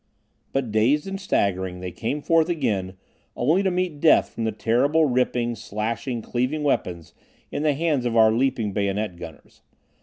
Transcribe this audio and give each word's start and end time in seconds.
But 0.51 0.71
dazed 0.71 1.05
and 1.05 1.21
staggering 1.21 1.79
they 1.79 1.91
came 1.91 2.23
forth 2.23 2.49
again 2.49 2.97
only 3.35 3.61
to 3.61 3.69
meet 3.69 3.99
death 3.99 4.29
from 4.31 4.45
the 4.45 4.51
terrible, 4.51 5.05
ripping, 5.05 5.53
slashing, 5.53 6.23
cleaving 6.23 6.63
weapons 6.63 7.13
in 7.51 7.61
the 7.61 7.75
hands 7.75 8.07
of 8.07 8.17
our 8.17 8.31
leaping 8.31 8.71
bayonet 8.73 9.15
gunners. 9.15 9.61